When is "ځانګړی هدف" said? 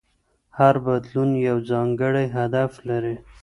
1.69-2.71